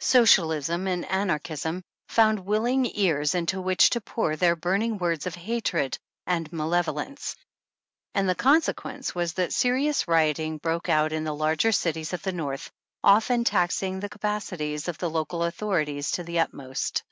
Socialism 0.00 0.88
and 0.88 1.04
Anarchism 1.08 1.84
found 2.08 2.44
willing 2.44 2.90
ears 2.92 3.36
into 3.36 3.60
which 3.60 3.88
to 3.90 4.00
pour 4.00 4.34
their 4.34 4.56
burning 4.56 4.98
words 4.98 5.28
of 5.28 5.36
hatred 5.36 5.96
and 6.26 6.52
malevolence, 6.52 7.36
and 8.12 8.28
the 8.28 8.34
conse 8.34 8.74
quence 8.74 9.14
was 9.14 9.34
that 9.34 9.52
serious 9.52 10.08
rioting 10.08 10.58
broke 10.58 10.88
out 10.88 11.12
in 11.12 11.22
the 11.22 11.32
larger 11.32 11.70
cities 11.70 12.12
of 12.12 12.22
the 12.22 12.32
North, 12.32 12.72
often 13.04 13.44
taxing 13.44 14.00
the 14.00 14.08
capacities 14.08 14.88
of 14.88 14.98
the 14.98 15.08
local 15.08 15.44
authorities 15.44 16.10
to 16.10 16.24
the 16.24 16.40
utmost. 16.40 17.04